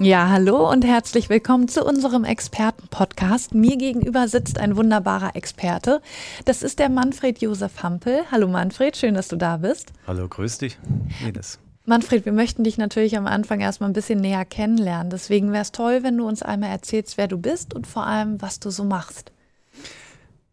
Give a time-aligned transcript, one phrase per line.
[0.00, 3.52] Ja, hallo und herzlich willkommen zu unserem Experten-Podcast.
[3.52, 6.00] Mir gegenüber sitzt ein wunderbarer Experte.
[6.44, 8.20] Das ist der Manfred Josef Hampel.
[8.30, 9.92] Hallo Manfred, schön, dass du da bist.
[10.06, 10.78] Hallo, grüß dich.
[11.26, 11.58] Ines.
[11.84, 15.10] Manfred, wir möchten dich natürlich am Anfang erstmal ein bisschen näher kennenlernen.
[15.10, 18.40] Deswegen wäre es toll, wenn du uns einmal erzählst, wer du bist und vor allem,
[18.40, 19.32] was du so machst.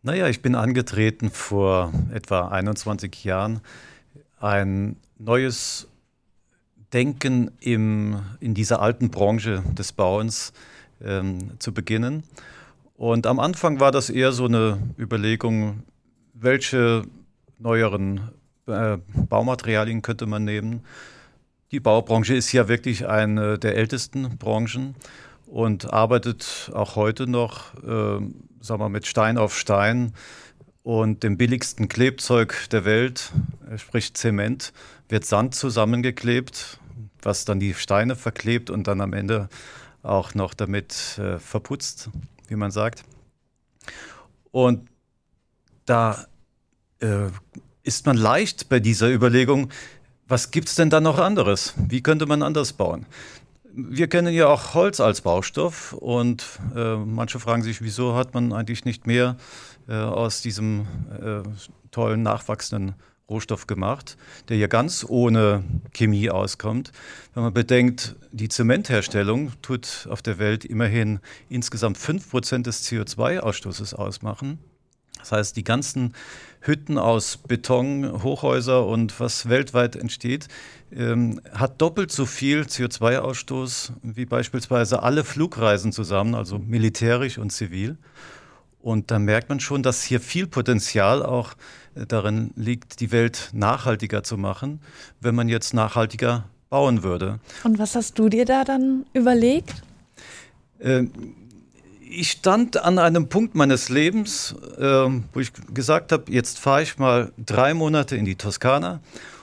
[0.01, 3.61] Naja, ich bin angetreten vor etwa 21 Jahren,
[4.39, 5.87] ein neues
[6.93, 10.53] Denken im, in dieser alten Branche des Bauens
[11.03, 12.23] ähm, zu beginnen.
[12.95, 15.83] Und am Anfang war das eher so eine Überlegung,
[16.33, 17.03] welche
[17.59, 18.31] neueren
[18.67, 18.97] äh,
[19.29, 20.81] Baumaterialien könnte man nehmen.
[21.71, 24.95] Die Baubranche ist ja wirklich eine der ältesten Branchen
[25.45, 28.21] und arbeitet auch heute noch, äh,
[28.61, 30.13] sagen wir, mit Stein auf Stein
[30.85, 33.33] und dem billigsten Klebzeug der Welt,
[33.75, 34.71] sprich Zement,
[35.09, 36.79] wird Sand zusammengeklebt
[37.25, 39.49] was dann die Steine verklebt und dann am Ende
[40.03, 42.09] auch noch damit äh, verputzt,
[42.47, 43.03] wie man sagt.
[44.51, 44.87] Und
[45.85, 46.27] da
[46.99, 47.27] äh,
[47.83, 49.71] ist man leicht bei dieser Überlegung,
[50.27, 51.73] was gibt es denn da noch anderes?
[51.77, 53.05] Wie könnte man anders bauen?
[53.73, 58.53] Wir kennen ja auch Holz als Baustoff und äh, manche fragen sich, wieso hat man
[58.53, 59.35] eigentlich nicht mehr
[59.87, 60.87] äh, aus diesem
[61.21, 61.41] äh,
[61.91, 62.95] tollen nachwachsenden
[63.29, 64.17] Rohstoff gemacht,
[64.49, 66.91] der ja ganz ohne Chemie auskommt.
[67.33, 71.19] Wenn man bedenkt, die Zementherstellung tut auf der Welt immerhin
[71.49, 74.59] insgesamt 5% des CO2-Ausstoßes ausmachen.
[75.17, 76.13] Das heißt, die ganzen
[76.61, 80.47] Hütten aus Beton, Hochhäuser und was weltweit entsteht,
[80.91, 87.97] ähm, hat doppelt so viel CO2-Ausstoß wie beispielsweise alle Flugreisen zusammen, also militärisch und zivil.
[88.85, 91.53] Und da merkt man schon, dass hier viel Potenzial auch
[91.95, 94.79] äh, darin liegt, die Welt nachhaltiger zu machen,
[95.19, 97.39] wenn man jetzt nachhaltiger bauen würde.
[97.63, 99.81] Und was hast du dir da dann überlegt?
[100.79, 101.11] Ähm,
[101.99, 106.99] ich stand an einem Punkt meines Lebens, ähm, wo ich gesagt habe, jetzt fahre ich
[106.99, 108.99] mal drei Monate in die Toskana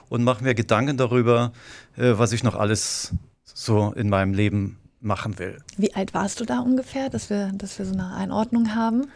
[0.08, 1.52] und mache mir Gedanken darüber,
[1.96, 5.58] äh, was ich noch alles so in meinem Leben machen will.
[5.76, 9.08] Wie alt warst du da ungefähr, dass wir, dass wir so eine Einordnung haben?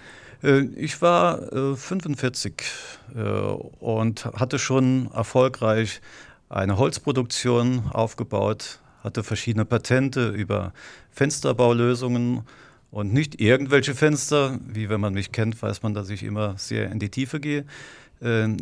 [0.42, 2.54] Äh, ich war 45
[3.14, 3.22] äh, äh,
[3.80, 6.00] und hatte schon erfolgreich
[6.48, 10.72] eine Holzproduktion aufgebaut, hatte verschiedene Patente über
[11.10, 12.42] Fensterbaulösungen
[12.90, 14.58] und nicht irgendwelche Fenster.
[14.66, 17.64] Wie wenn man mich kennt, weiß man, dass ich immer sehr in die Tiefe gehe.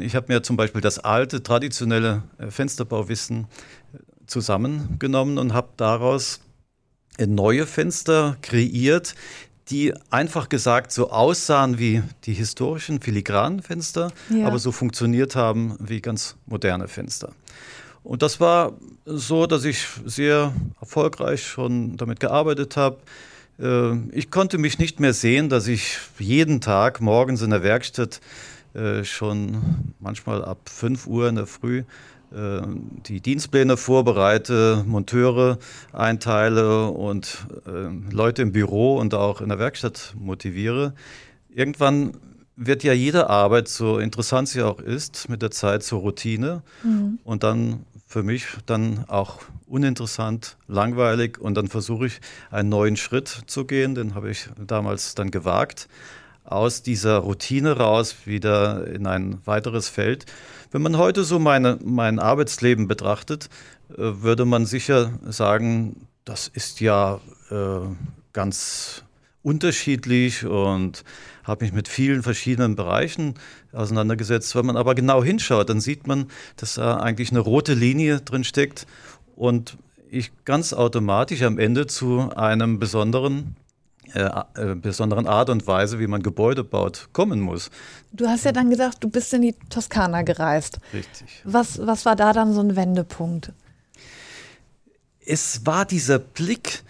[0.00, 3.46] Ich habe mir zum Beispiel das alte, traditionelle Fensterbauwissen
[4.26, 6.40] zusammengenommen und habe daraus
[7.18, 9.14] neue Fenster kreiert,
[9.68, 14.46] die einfach gesagt so aussahen wie die historischen filigranen Fenster, ja.
[14.46, 17.32] aber so funktioniert haben wie ganz moderne Fenster.
[18.02, 18.74] Und das war
[19.06, 22.98] so, dass ich sehr erfolgreich schon damit gearbeitet habe.
[23.58, 28.20] Äh, ich konnte mich nicht mehr sehen, dass ich jeden Tag morgens in der Werkstatt
[28.74, 31.84] äh, schon manchmal ab 5 Uhr in der Früh
[32.34, 35.58] die Dienstpläne vorbereite, Monteure
[35.92, 40.94] einteile und äh, Leute im Büro und auch in der Werkstatt motiviere.
[41.48, 42.16] Irgendwann
[42.56, 47.18] wird ja jede Arbeit, so interessant sie auch ist, mit der Zeit zur Routine mhm.
[47.24, 52.20] und dann für mich dann auch uninteressant, langweilig und dann versuche ich
[52.50, 55.88] einen neuen Schritt zu gehen, den habe ich damals dann gewagt,
[56.44, 60.26] aus dieser Routine raus wieder in ein weiteres Feld.
[60.70, 63.48] Wenn man heute so meine, mein Arbeitsleben betrachtet,
[63.90, 67.80] äh, würde man sicher sagen, das ist ja äh,
[68.32, 69.04] ganz
[69.42, 71.04] unterschiedlich und
[71.44, 73.34] habe mich mit vielen verschiedenen Bereichen
[73.72, 74.54] auseinandergesetzt.
[74.56, 78.44] Wenn man aber genau hinschaut, dann sieht man, dass da eigentlich eine rote Linie drin
[78.44, 78.86] steckt
[79.36, 79.76] und
[80.10, 83.56] ich ganz automatisch am Ende zu einem besonderen
[84.12, 87.70] äh, äh, besonderen Art und Weise, wie man Gebäude baut, kommen muss.
[88.12, 90.78] Du hast ja dann gesagt, du bist in die Toskana gereist.
[90.92, 91.42] Richtig.
[91.44, 93.52] Was, was war da dann so ein Wendepunkt?
[95.26, 96.82] Es war dieser Blick,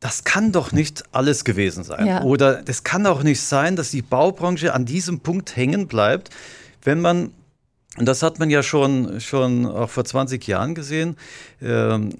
[0.00, 2.06] das kann doch nicht alles gewesen sein.
[2.06, 2.22] Ja.
[2.22, 6.30] Oder es kann auch nicht sein, dass die Baubranche an diesem Punkt hängen bleibt,
[6.82, 7.32] wenn man
[7.96, 11.16] und das hat man ja schon, schon auch vor 20 Jahren gesehen.
[11.62, 12.10] Ähm,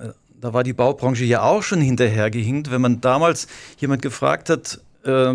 [0.46, 2.70] da war die Baubranche ja auch schon hinterhergehinkt.
[2.70, 3.48] Wenn man damals
[3.78, 5.34] jemand gefragt hat, äh,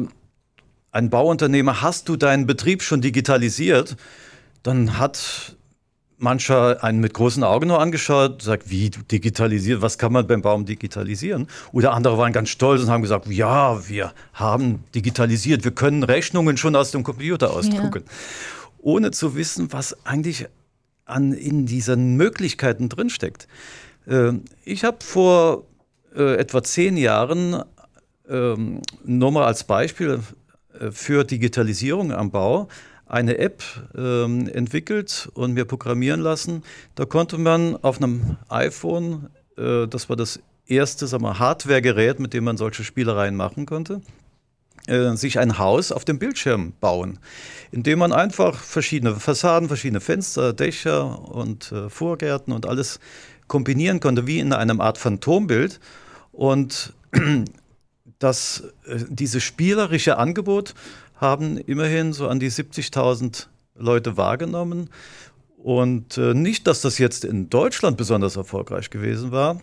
[0.94, 3.98] ein Bauunternehmer, hast du deinen Betrieb schon digitalisiert?
[4.63, 5.56] dann hat
[6.18, 10.66] mancher einen mit großen Augen nur angeschaut, sagt, wie digitalisiert, was kann man beim Baum
[10.66, 11.48] digitalisieren?
[11.72, 16.58] Oder andere waren ganz stolz und haben gesagt, ja, wir haben digitalisiert, wir können Rechnungen
[16.58, 18.04] schon aus dem Computer ausdrucken.
[18.06, 18.12] Ja.
[18.78, 20.46] Ohne zu wissen, was eigentlich
[21.06, 23.48] an, in diesen Möglichkeiten drinsteckt.
[24.07, 25.65] Ähm, ich habe vor
[26.15, 27.63] äh, etwa zehn Jahren
[28.30, 30.19] ähm, nur mal als Beispiel
[30.80, 32.68] äh, für Digitalisierung am Bau
[33.06, 33.63] eine App
[33.95, 36.63] ähm, entwickelt und mir programmieren lassen.
[36.95, 42.56] Da konnte man auf einem iPhone, äh, das war das erste Hardware-Gerät, mit dem man
[42.56, 44.01] solche Spielereien machen konnte,
[45.13, 47.19] sich ein Haus auf dem Bildschirm bauen,
[47.71, 53.00] indem man einfach verschiedene Fassaden, verschiedene Fenster, Dächer und äh, Vorgärten und alles
[53.51, 55.81] kombinieren konnte, wie in einem Art Phantombild.
[56.31, 56.94] Und
[58.19, 60.74] das, äh, dieses spielerische Angebot
[61.18, 64.89] haben immerhin so an die 70.000 Leute wahrgenommen.
[65.57, 69.59] Und äh, nicht, dass das jetzt in Deutschland besonders erfolgreich gewesen war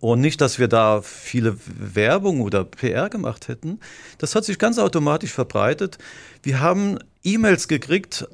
[0.00, 3.78] und nicht, dass wir da viele Werbung oder PR gemacht hätten.
[4.16, 5.98] Das hat sich ganz automatisch verbreitet.
[6.42, 8.26] Wir haben E-Mails gekriegt,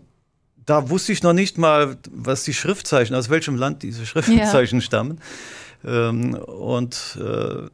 [0.69, 4.85] da wusste ich noch nicht mal, was die Schriftzeichen, aus welchem Land diese Schriftzeichen ja.
[4.85, 5.19] stammen.
[5.83, 7.69] Ähm, und äh,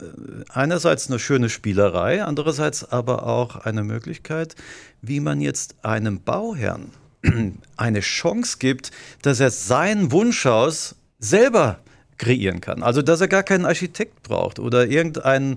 [0.49, 4.55] einerseits eine schöne Spielerei, andererseits aber auch eine Möglichkeit,
[5.03, 6.93] wie man jetzt einem Bauherrn
[7.77, 8.93] eine Chance gibt,
[9.23, 11.81] dass er sein Wunschhaus selber
[12.17, 12.85] kreieren kann.
[12.85, 15.57] Also dass er gar keinen Architekt braucht oder irgendein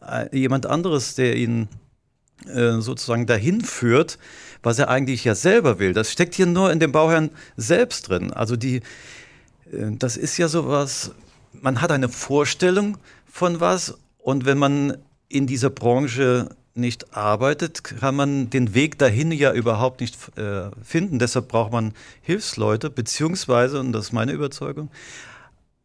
[0.00, 1.68] äh, jemand anderes, der ihn
[2.46, 4.18] äh, sozusagen dahin führt,
[4.68, 5.92] was er eigentlich ja selber will.
[5.92, 8.32] Das steckt hier nur in dem Bauherrn selbst drin.
[8.32, 8.76] Also die,
[9.72, 11.12] äh, das ist ja sowas
[11.62, 12.98] man hat eine Vorstellung
[13.30, 14.98] von was und wenn man
[15.28, 21.18] in dieser Branche nicht arbeitet, kann man den Weg dahin ja überhaupt nicht äh, finden.
[21.18, 21.92] Deshalb braucht man
[22.22, 24.88] Hilfsleute, beziehungsweise, und das ist meine Überzeugung,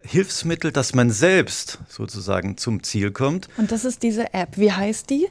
[0.02, 3.50] Hilfsmittel, dass man selbst sozusagen zum Ziel kommt.
[3.58, 4.58] Und das ist diese App.
[4.58, 5.30] Wie heißt die?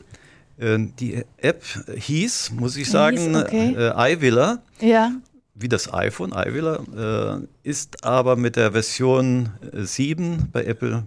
[0.63, 1.65] Äh, die App
[1.95, 3.75] hieß, muss ich sagen, hieß, okay.
[3.77, 4.63] äh, iWiller.
[4.81, 5.13] Ja
[5.55, 11.05] wie das iPhone, iWiller, äh, ist aber mit der Version 7 äh, bei Apple,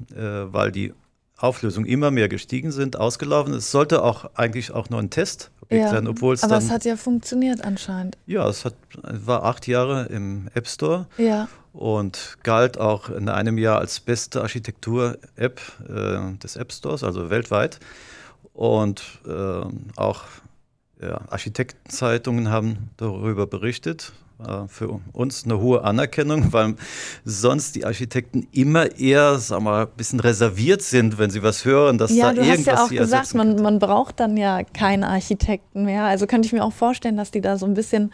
[0.52, 0.94] weil die
[1.38, 3.54] Auflösung immer mehr gestiegen sind, ausgelaufen.
[3.54, 6.64] Es sollte auch eigentlich auch nur ein Test ja, sein, obwohl es aber dann.
[6.64, 8.18] Es hat ja funktioniert anscheinend.
[8.26, 11.08] Ja, es hat, war acht Jahre im App Store.
[11.18, 11.48] Ja.
[11.74, 17.80] Und galt auch in einem Jahr als beste Architektur-App äh, des App Stores, also weltweit.
[18.56, 19.66] Und äh,
[19.98, 20.24] auch
[21.02, 24.14] ja, Architektenzeitungen haben darüber berichtet
[24.68, 26.76] für uns eine hohe Anerkennung, weil
[27.24, 31.98] sonst die Architekten immer eher, sag mal, ein bisschen reserviert sind, wenn sie was hören,
[31.98, 34.64] dass ja, da irgendwas Ja, du hast ja auch gesagt, man, man braucht dann ja
[34.64, 36.04] keinen Architekten mehr.
[36.04, 38.12] Also könnte ich mir auch vorstellen, dass die da so ein bisschen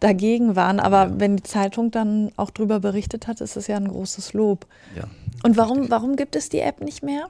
[0.00, 0.78] dagegen waren.
[0.78, 1.12] Aber ja.
[1.16, 4.66] wenn die Zeitung dann auch drüber berichtet hat, ist es ja ein großes Lob.
[4.94, 5.04] Ja,
[5.42, 7.28] Und warum, warum gibt es die App nicht mehr?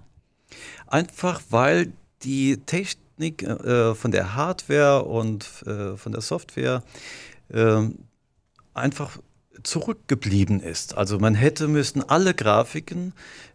[0.88, 1.93] Einfach weil
[2.25, 6.83] die Technik äh, von der Hardware und äh, von der Software
[7.49, 7.83] äh,
[8.75, 9.19] einfach
[9.62, 10.97] zurückgeblieben ist.
[10.97, 13.12] Also man hätte müssen alle Grafiken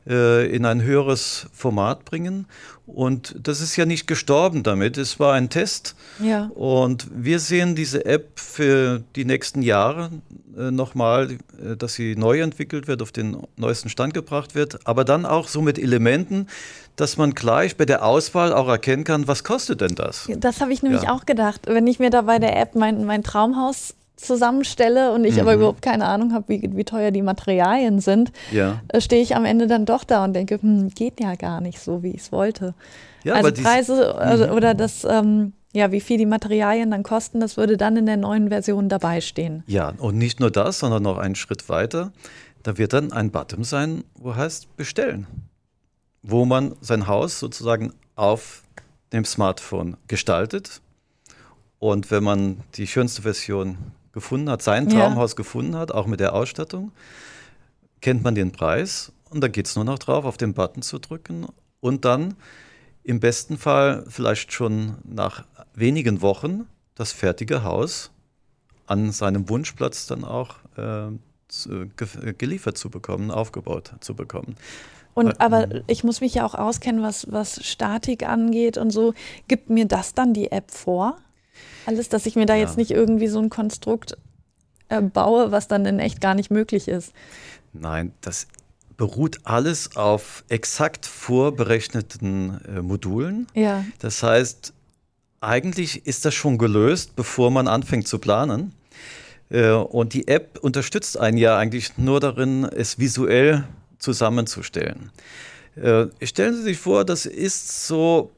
[0.08, 2.46] äh, in ein höheres Format bringen
[2.86, 4.98] und das ist ja nicht gestorben damit.
[4.98, 6.50] Es war ein Test ja.
[6.56, 10.10] und wir sehen diese App für die nächsten Jahre
[10.58, 15.04] äh, nochmal, äh, dass sie neu entwickelt wird, auf den neuesten Stand gebracht wird, aber
[15.04, 16.48] dann auch so mit Elementen,
[16.96, 20.30] dass man gleich bei der Auswahl auch erkennen kann, was kostet denn das?
[20.38, 21.12] Das habe ich nämlich ja.
[21.12, 21.62] auch gedacht.
[21.68, 25.42] Wenn ich mir da bei der App mein, mein Traumhaus zusammenstelle und ich mhm.
[25.42, 28.82] aber überhaupt keine Ahnung habe, wie, wie teuer die Materialien sind, ja.
[28.90, 31.80] äh, stehe ich am Ende dann doch da und denke, hm, geht ja gar nicht
[31.80, 32.74] so, wie ich es wollte.
[33.24, 37.58] Ja, also Preise also, oder das, ähm, ja, wie viel die Materialien dann kosten, das
[37.58, 39.64] würde dann in der neuen Version dabei stehen.
[39.68, 42.12] Ja, und nicht nur das, sondern noch einen Schritt weiter.
[42.64, 45.28] Da wird dann ein Button sein, wo heißt bestellen,
[46.24, 48.64] wo man sein Haus sozusagen auf
[49.14, 50.82] dem Smartphone gestaltet.
[51.80, 53.78] Und wenn man die schönste Version
[54.18, 55.36] gefunden hat, sein Traumhaus ja.
[55.36, 56.92] gefunden hat, auch mit der Ausstattung,
[58.02, 60.98] kennt man den Preis und dann geht es nur noch drauf, auf den Button zu
[60.98, 61.46] drücken
[61.82, 62.34] und dann
[63.04, 65.46] im besten Fall vielleicht schon nach
[65.76, 68.10] wenigen Wochen das fertige Haus
[68.88, 71.16] an seinem Wunschplatz dann auch äh,
[71.48, 74.56] zu, ge geliefert zu bekommen, aufgebaut zu bekommen.
[75.14, 75.84] Und äh, aber mhm.
[75.86, 79.14] ich muss mich ja auch auskennen, was, was Statik angeht und so.
[79.48, 81.18] Gibt mir das dann die App vor?
[81.88, 82.62] Alles, dass ich mir da ja.
[82.62, 84.18] jetzt nicht irgendwie so ein Konstrukt
[84.90, 87.14] äh, baue, was dann in echt gar nicht möglich ist.
[87.72, 88.48] Nein, das
[88.98, 93.48] beruht alles auf exakt vorberechneten äh, Modulen.
[93.54, 93.86] Ja.
[94.00, 94.74] Das heißt,
[95.40, 98.74] eigentlich ist das schon gelöst, bevor man anfängt zu planen.
[99.50, 103.64] Äh, und die App unterstützt einen ja eigentlich nur darin, es visuell
[103.98, 105.12] zusammenzustellen.
[105.78, 108.32] Äh, stellen Sie sich vor, das ist so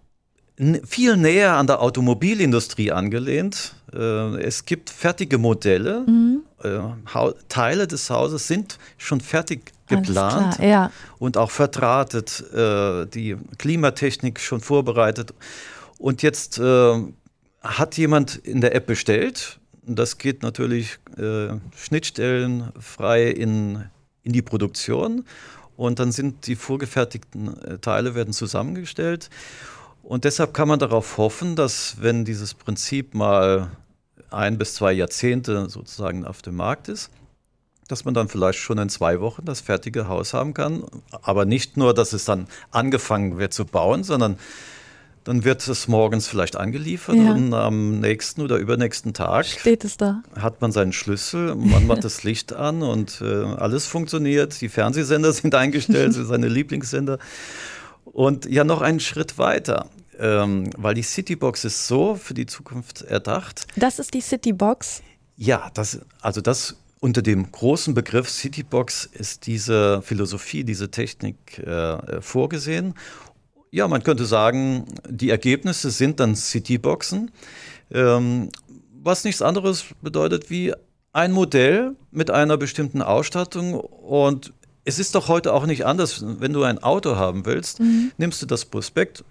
[0.85, 3.73] viel näher an der Automobilindustrie angelehnt.
[3.93, 6.05] Äh, es gibt fertige Modelle.
[6.05, 6.43] Mhm.
[7.47, 10.91] Teile des Hauses sind schon fertig geplant klar, ja.
[11.17, 15.33] und auch verdrahtet, die Klimatechnik schon vorbereitet.
[15.97, 16.59] Und jetzt
[17.61, 19.59] hat jemand in der App bestellt.
[19.83, 23.85] Das geht natürlich äh, schnittstellenfrei in,
[24.23, 25.25] in die Produktion.
[25.75, 29.29] Und dann sind die vorgefertigten äh, Teile werden zusammengestellt.
[30.03, 33.71] Und deshalb kann man darauf hoffen, dass wenn dieses Prinzip mal
[34.31, 37.09] ein bis zwei Jahrzehnte sozusagen auf dem Markt ist,
[37.87, 40.83] dass man dann vielleicht schon in zwei Wochen das fertige Haus haben kann.
[41.21, 44.37] Aber nicht nur, dass es dann angefangen wird zu bauen, sondern
[45.25, 47.33] dann wird es morgens vielleicht angeliefert ja.
[47.33, 50.23] und am nächsten oder übernächsten Tag steht es da.
[50.35, 54.59] Hat man seinen Schlüssel, man macht das Licht an und äh, alles funktioniert.
[54.61, 57.19] Die Fernsehsender sind eingestellt, seine Lieblingssender.
[58.19, 59.89] Und ja, noch einen Schritt weiter.
[60.19, 63.65] Ähm, weil die Citybox ist so für die Zukunft erdacht.
[63.77, 65.01] Das ist die Citybox?
[65.37, 72.21] Ja, das, also das unter dem großen Begriff Citybox ist diese Philosophie, diese Technik äh,
[72.21, 72.93] vorgesehen.
[73.71, 77.31] Ja, man könnte sagen, die Ergebnisse sind dann Cityboxen,
[77.89, 78.49] ähm,
[79.01, 80.73] was nichts anderes bedeutet wie
[81.13, 84.51] ein Modell mit einer bestimmten Ausstattung und
[84.89, 88.11] es ist doch heute auch nicht anders, wenn du ein Auto haben willst, mhm.
[88.17, 89.23] nimmst du das Prospekt,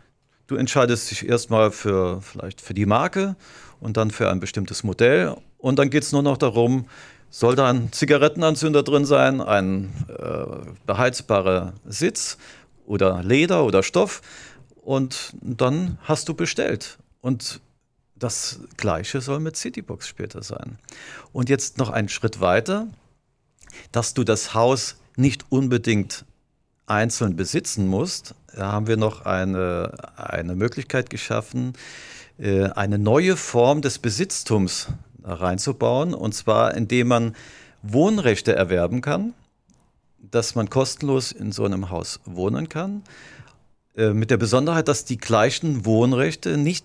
[0.46, 3.36] du entscheidest dich erstmal für vielleicht für die Marke
[3.80, 6.86] und dann für ein bestimmtes Modell und dann geht es nur noch darum,
[7.30, 12.38] soll da ein Zigarettenanzünder drin sein, ein äh, beheizbarer Sitz,
[12.88, 14.22] oder Leder oder Stoff
[14.82, 16.98] und dann hast du bestellt.
[17.20, 17.60] Und
[18.16, 20.78] das gleiche soll mit Citybox später sein.
[21.32, 22.88] Und jetzt noch einen Schritt weiter,
[23.92, 26.24] dass du das Haus nicht unbedingt
[26.86, 28.34] einzeln besitzen musst.
[28.56, 31.74] Haben wir noch eine, eine Möglichkeit geschaffen,
[32.38, 34.88] äh, eine neue Form des Besitztums
[35.22, 36.14] reinzubauen.
[36.14, 37.36] Und zwar, indem man
[37.82, 39.34] Wohnrechte erwerben kann
[40.30, 43.02] dass man kostenlos in so einem Haus wohnen kann.
[43.96, 46.84] Äh, mit der Besonderheit, dass die gleichen Wohnrechte nicht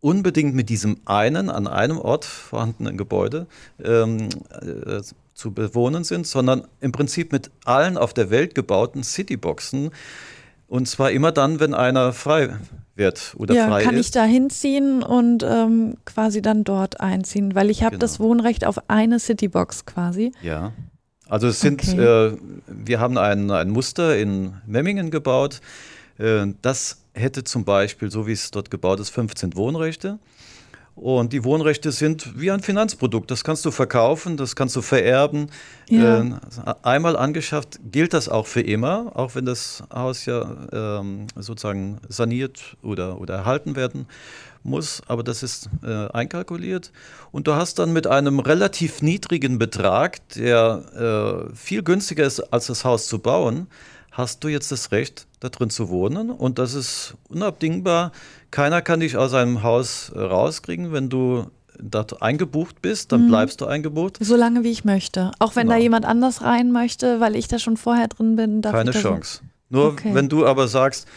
[0.00, 3.46] unbedingt mit diesem einen an einem Ort vorhandenen Gebäude
[3.82, 4.28] ähm,
[4.60, 5.00] äh,
[5.34, 9.90] zu bewohnen sind, sondern im Prinzip mit allen auf der Welt gebauten Cityboxen.
[10.68, 12.56] Und zwar immer dann, wenn einer frei
[12.94, 14.06] wird oder ja, frei kann ist.
[14.06, 18.00] ich da hinziehen und ähm, quasi dann dort einziehen, weil ich habe genau.
[18.00, 20.32] das Wohnrecht auf eine Citybox quasi.
[20.42, 20.72] Ja.
[21.28, 22.00] Also es sind, okay.
[22.00, 22.36] äh,
[22.66, 25.60] wir haben ein, ein Muster in Memmingen gebaut.
[26.18, 30.18] Äh, das hätte zum Beispiel, so wie es dort gebaut ist, 15 Wohnrechte.
[30.94, 33.30] Und die Wohnrechte sind wie ein Finanzprodukt.
[33.30, 35.46] Das kannst du verkaufen, das kannst du vererben.
[35.88, 36.20] Ja.
[36.20, 36.30] Äh,
[36.82, 42.76] einmal angeschafft gilt das auch für immer, auch wenn das Haus ja ähm, sozusagen saniert
[42.82, 44.06] oder, oder erhalten werden
[44.64, 46.92] muss, aber das ist äh, einkalkuliert.
[47.32, 52.66] Und du hast dann mit einem relativ niedrigen Betrag, der äh, viel günstiger ist, als
[52.66, 53.66] das Haus zu bauen,
[54.12, 56.30] hast du jetzt das Recht, da drin zu wohnen.
[56.30, 58.12] Und das ist unabdingbar.
[58.50, 61.46] Keiner kann dich aus einem Haus rauskriegen, wenn du
[61.78, 63.28] dort eingebucht bist, dann mhm.
[63.28, 64.18] bleibst du eingebucht.
[64.20, 65.32] So lange wie ich möchte.
[65.38, 65.78] Auch wenn genau.
[65.78, 68.60] da jemand anders rein möchte, weil ich da schon vorher drin bin.
[68.60, 69.40] Keine Chance.
[69.68, 70.14] Nur okay.
[70.14, 71.08] wenn du aber sagst,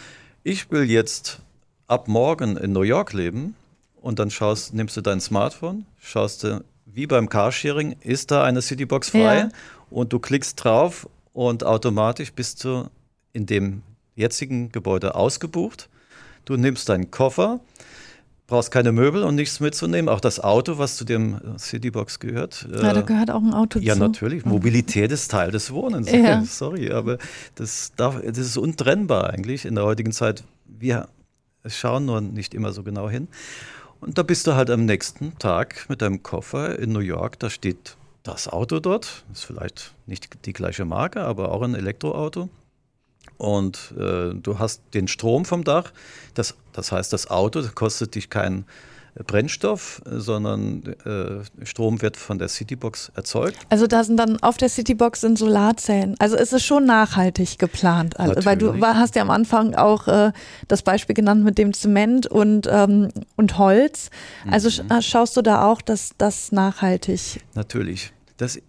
[0.43, 1.41] ich will jetzt
[1.87, 3.55] ab morgen in New York leben
[4.01, 8.61] und dann schaust, nimmst du dein Smartphone, schaust du, wie beim Carsharing, ist da eine
[8.61, 9.49] Citybox frei ja.
[9.89, 12.89] und du klickst drauf und automatisch bist du
[13.33, 13.83] in dem
[14.15, 15.89] jetzigen Gebäude ausgebucht.
[16.45, 17.59] Du nimmst deinen Koffer,
[18.47, 20.07] brauchst keine Möbel und nichts mitzunehmen.
[20.07, 22.65] Auch das Auto, was zu dem Citybox gehört.
[22.71, 23.99] Ja, da gehört auch ein Auto ja, zu.
[23.99, 24.45] Ja, natürlich.
[24.45, 26.09] Mobilität ist Teil des Wohnens.
[26.09, 26.41] Ja.
[26.45, 27.17] Sorry, aber
[27.55, 30.45] das, darf, das ist untrennbar eigentlich in der heutigen Zeit.
[30.65, 31.09] Wir
[31.65, 33.27] schauen nur nicht immer so genau hin.
[33.99, 37.49] Und da bist du halt am nächsten Tag mit deinem Koffer in New York, da
[37.49, 42.49] steht das Auto dort, ist vielleicht nicht die gleiche Marke, aber auch ein Elektroauto.
[43.37, 45.91] Und äh, du hast den Strom vom Dach,
[46.33, 48.65] das, das heißt, das Auto kostet dich kein
[49.23, 53.57] Brennstoff, sondern äh, Strom wird von der Citybox erzeugt.
[53.69, 56.15] Also da sind dann auf der Citybox sind Solarzellen.
[56.19, 58.19] Also ist es schon nachhaltig geplant.
[58.19, 60.33] Also, weil du war, hast ja am Anfang auch äh,
[60.67, 64.09] das Beispiel genannt mit dem Zement und, ähm, und Holz.
[64.51, 64.91] Also mhm.
[64.91, 67.41] Äh, schaust du da auch, dass das nachhaltig.
[67.53, 68.11] Natürlich.
[68.37, 68.59] Das,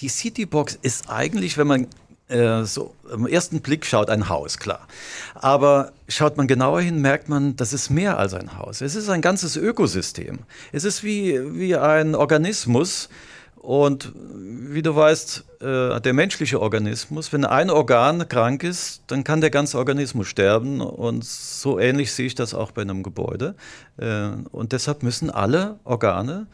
[0.00, 1.86] die Citybox ist eigentlich, wenn man
[2.28, 4.86] äh, so am ersten Blick schaut ein Haus, klar.
[5.34, 8.80] Aber schaut man genauer hin, merkt man, das ist mehr als ein Haus.
[8.80, 10.40] Es ist ein ganzes Ökosystem.
[10.72, 13.08] Es ist wie, wie ein Organismus.
[13.56, 19.40] Und wie du weißt, äh, der menschliche Organismus, wenn ein Organ krank ist, dann kann
[19.40, 20.82] der ganze Organismus sterben.
[20.82, 23.54] Und so ähnlich sehe ich das auch bei einem Gebäude.
[23.96, 26.46] Äh, und deshalb müssen alle Organe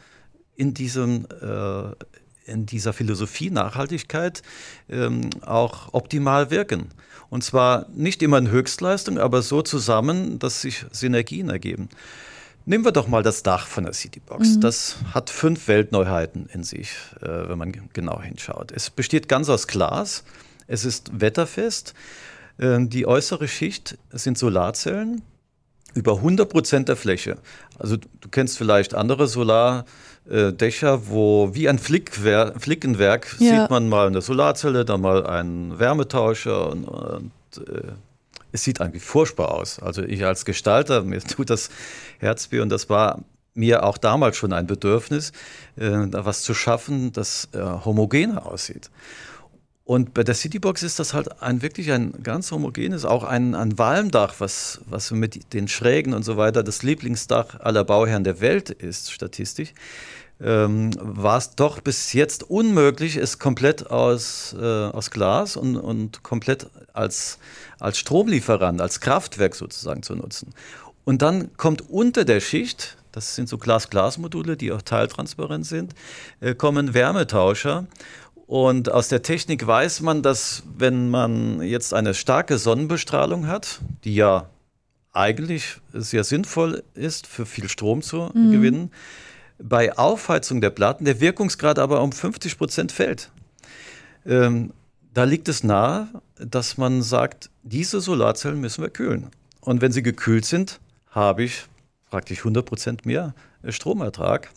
[0.55, 1.91] in diesem äh,
[2.51, 4.43] in dieser Philosophie Nachhaltigkeit
[4.89, 6.89] ähm, auch optimal wirken.
[7.29, 11.89] Und zwar nicht immer in Höchstleistung, aber so zusammen, dass sich Synergien ergeben.
[12.65, 14.55] Nehmen wir doch mal das Dach von der Citybox.
[14.55, 14.61] Mhm.
[14.61, 16.91] Das hat fünf Weltneuheiten in sich,
[17.21, 18.71] äh, wenn man genau hinschaut.
[18.71, 20.23] Es besteht ganz aus Glas,
[20.67, 21.93] es ist wetterfest.
[22.57, 25.23] Äh, die äußere Schicht sind Solarzellen
[25.93, 27.37] über 100 Prozent der Fläche.
[27.77, 29.27] Also du kennst vielleicht andere
[30.25, 33.61] Solardächer, wo wie ein Flickwer Flickenwerk ja.
[33.61, 37.93] sieht man mal eine Solarzelle, dann mal einen Wärmetauscher und, und äh,
[38.51, 39.79] es sieht eigentlich furchtbar aus.
[39.79, 41.69] Also ich als Gestalter, mir tut das
[42.19, 43.19] Herz weh und das war
[43.53, 45.31] mir auch damals schon ein Bedürfnis,
[45.75, 48.89] äh, da was zu schaffen, das äh, homogener aussieht.
[49.83, 53.77] Und bei der Citybox ist das halt ein wirklich ein ganz homogenes, auch ein, ein
[53.77, 58.69] Walmdach, was, was mit den Schrägen und so weiter das Lieblingsdach aller Bauherren der Welt
[58.69, 59.73] ist, statistisch.
[60.39, 66.23] Ähm, war es doch bis jetzt unmöglich, es komplett aus, äh, aus Glas und, und
[66.23, 67.37] komplett als,
[67.79, 70.53] als Stromlieferant, als Kraftwerk sozusagen zu nutzen.
[71.03, 75.93] Und dann kommt unter der Schicht, das sind so Glas-Glas-Module, die auch teiltransparent sind,
[76.39, 77.85] äh, kommen Wärmetauscher.
[78.51, 84.13] Und aus der Technik weiß man, dass wenn man jetzt eine starke Sonnenbestrahlung hat, die
[84.13, 84.49] ja
[85.13, 88.51] eigentlich sehr sinnvoll ist, für viel Strom zu mhm.
[88.51, 88.91] gewinnen,
[89.57, 93.31] bei Aufheizung der Platten der Wirkungsgrad aber um 50 Prozent fällt.
[94.25, 94.73] Ähm,
[95.13, 99.29] da liegt es nahe, dass man sagt, diese Solarzellen müssen wir kühlen.
[99.61, 101.67] Und wenn sie gekühlt sind, habe ich
[102.09, 103.33] praktisch 100 Prozent mehr
[103.65, 104.49] Stromertrag.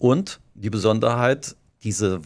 [0.00, 2.20] Und die Besonderheit, diese,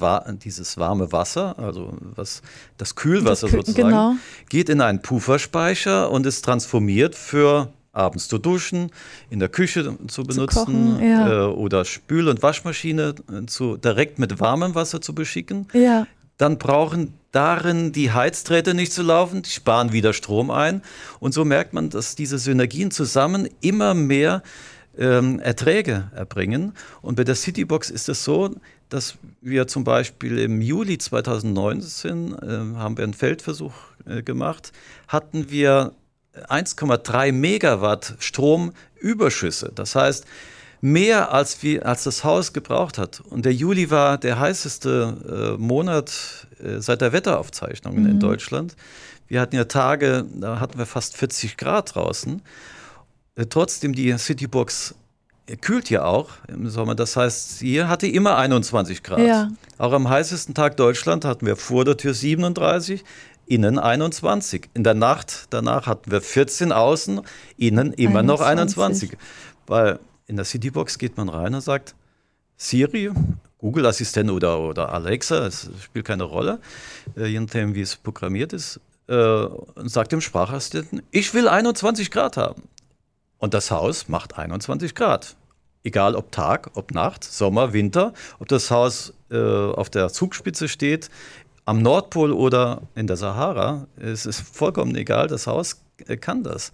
[0.44, 2.42] dieses warme Wasser, also was,
[2.76, 4.14] das Kühlwasser das Kühl, sozusagen, genau.
[4.48, 8.90] geht in einen Pufferspeicher und ist transformiert für abends zu duschen,
[9.30, 11.47] in der Küche zu benutzen zu kochen, ja.
[11.47, 15.66] äh, oder Spül- und Waschmaschine äh, zu, direkt mit warmem Wasser zu beschicken.
[15.73, 16.06] Ja.
[16.36, 20.82] Dann brauchen darin die Heizdrähte nicht zu laufen, die sparen wieder Strom ein.
[21.19, 24.42] Und so merkt man, dass diese Synergien zusammen immer mehr
[24.99, 26.73] ähm, Erträge erbringen.
[27.02, 28.54] Und bei der Citybox ist es so,
[28.89, 33.75] dass wir zum Beispiel im Juli 2019 äh, haben wir einen Feldversuch
[34.06, 34.73] äh, gemacht,
[35.09, 35.93] hatten wir
[36.49, 39.73] 1,3 Megawatt Stromüberschüsse.
[39.75, 40.26] Das heißt,
[40.80, 43.21] mehr als, wir, als das Haus gebraucht hat.
[43.21, 48.11] Und der Juli war der heißeste äh, Monat äh, seit der Wetteraufzeichnungen mhm.
[48.11, 48.76] in Deutschland.
[49.28, 52.43] Wir hatten ja Tage, da hatten wir fast 40 Grad draußen.
[53.36, 54.94] Äh, trotzdem, die Citybox
[55.60, 56.94] kühlt ja auch im Sommer.
[56.94, 59.20] Das heißt, hier hatte immer 21 Grad.
[59.20, 59.50] Ja.
[59.78, 63.04] Auch am heißesten Tag Deutschland hatten wir vor der Tür 37,
[63.46, 64.68] innen 21.
[64.75, 67.20] In der Nacht danach hatten wir 14 außen,
[67.56, 68.26] innen immer 21.
[68.26, 69.18] noch 21.
[69.68, 71.94] Weil in der Citybox geht man rein und sagt,
[72.56, 73.10] Siri,
[73.58, 76.58] Google-Assistent oder, oder Alexa, es spielt keine Rolle,
[77.16, 82.10] äh, je nachdem, wie es programmiert ist, äh, und sagt dem Sprachassistenten, ich will 21
[82.10, 82.62] Grad haben.
[83.38, 85.36] Und das Haus macht 21 Grad.
[85.84, 91.10] Egal ob Tag, ob Nacht, Sommer, Winter, ob das Haus äh, auf der Zugspitze steht,
[91.64, 96.72] am Nordpol oder in der Sahara, es ist vollkommen egal, das Haus äh, kann das.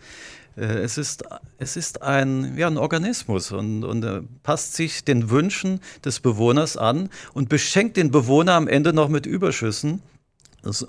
[0.57, 1.25] Äh, es ist,
[1.59, 6.77] es ist ein, ja, ein Organismus und, und äh, passt sich den Wünschen des Bewohners
[6.77, 10.03] an und beschenkt den Bewohner am Ende noch mit Überschüssen.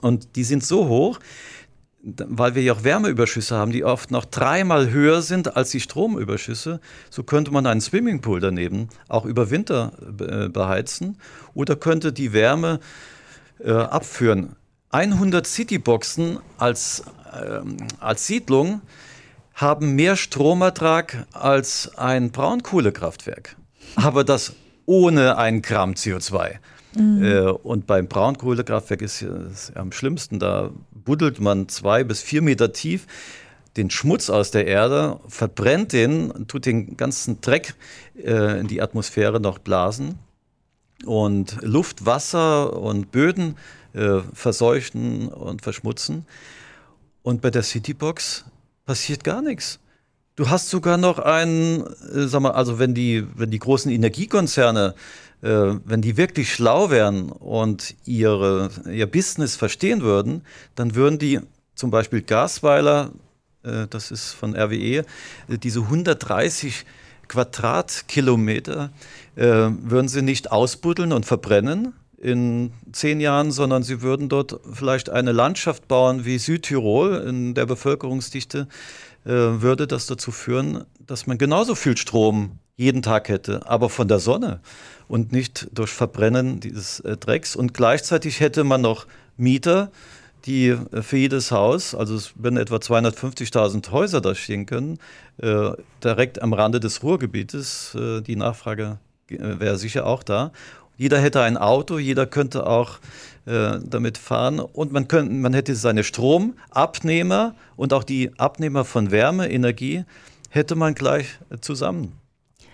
[0.01, 1.19] Und die sind so hoch,
[2.03, 6.81] weil wir ja auch Wärmeüberschüsse haben, die oft noch dreimal höher sind als die Stromüberschüsse,
[7.09, 9.93] so könnte man einen Swimmingpool daneben auch über Winter
[10.51, 11.17] beheizen
[11.53, 12.81] oder könnte die Wärme
[13.59, 14.55] äh, abführen.
[14.89, 18.81] 100 Cityboxen als, ähm, als Siedlung
[19.53, 23.55] haben mehr Stromertrag als ein Braunkohlekraftwerk.
[23.95, 24.53] Aber das
[24.85, 26.55] ohne ein Gramm CO2.
[26.95, 27.23] Mhm.
[27.23, 30.39] Äh, und beim Braunkohlekraftwerk ist es am schlimmsten.
[30.39, 30.71] Da
[31.03, 33.07] buddelt man zwei bis vier Meter tief
[33.77, 37.75] den Schmutz aus der Erde, verbrennt den, tut den ganzen Dreck
[38.15, 40.19] äh, in die Atmosphäre noch blasen
[41.05, 43.57] und Luft, Wasser und Böden
[43.93, 46.25] äh, verseuchen und verschmutzen.
[47.23, 48.45] Und bei der Citybox
[48.85, 49.79] passiert gar nichts.
[50.35, 54.95] Du hast sogar noch einen, äh, sag mal, also wenn die, wenn die großen Energiekonzerne,
[55.43, 55.47] äh,
[55.85, 60.41] wenn die wirklich schlau wären und ihre, ihr Business verstehen würden,
[60.73, 61.39] dann würden die
[61.75, 63.11] zum Beispiel Gasweiler,
[63.63, 65.03] äh, das ist von RWE, äh,
[65.61, 66.85] diese 130
[67.27, 68.91] Quadratkilometer
[69.35, 75.09] äh, würden sie nicht ausbuddeln und verbrennen in zehn Jahren, sondern sie würden dort vielleicht
[75.09, 78.67] eine Landschaft bauen wie Südtirol in der Bevölkerungsdichte,
[79.25, 84.19] würde das dazu führen, dass man genauso viel Strom jeden Tag hätte, aber von der
[84.19, 84.59] Sonne
[85.07, 87.55] und nicht durch Verbrennen dieses äh, Drecks.
[87.55, 89.05] Und gleichzeitig hätte man noch
[89.37, 89.91] Mieter,
[90.45, 94.97] die äh, für jedes Haus, also es würden etwa 250.000 Häuser da stehen können,
[95.37, 95.71] äh,
[96.03, 97.95] direkt am Rande des Ruhrgebietes.
[97.95, 98.97] Äh, die Nachfrage
[99.29, 100.51] äh, wäre sicher auch da.
[100.97, 102.99] Jeder hätte ein Auto, jeder könnte auch
[103.45, 109.11] äh, damit fahren und man, könnte, man hätte seine Stromabnehmer und auch die Abnehmer von
[109.11, 110.05] Wärme, Energie,
[110.49, 112.13] hätte man gleich zusammen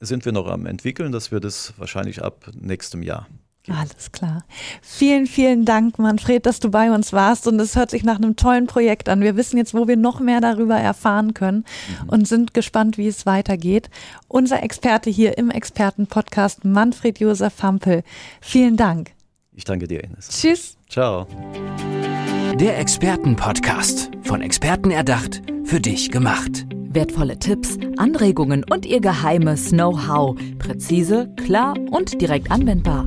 [0.00, 1.12] sind wir noch am entwickeln.
[1.12, 3.26] Das wird es wahrscheinlich ab nächstem Jahr.
[3.64, 3.78] Geben.
[3.78, 4.44] Alles klar.
[4.80, 7.46] Vielen, vielen Dank, Manfred, dass du bei uns warst.
[7.46, 9.20] Und es hört sich nach einem tollen Projekt an.
[9.20, 11.64] Wir wissen jetzt, wo wir noch mehr darüber erfahren können
[12.02, 12.08] mhm.
[12.08, 13.88] und sind gespannt, wie es weitergeht.
[14.26, 18.02] Unser Experte hier im Expertenpodcast, Manfred Josef Hampel.
[18.40, 19.12] Vielen Dank.
[19.54, 20.28] Ich danke dir, Ines.
[20.28, 20.76] Tschüss.
[20.88, 21.28] Ciao.
[22.58, 24.10] Der Expertenpodcast.
[24.24, 26.66] Von Experten erdacht, für dich gemacht.
[26.70, 30.36] Wertvolle Tipps, Anregungen und ihr geheimes Know-how.
[30.58, 33.06] Präzise, klar und direkt anwendbar.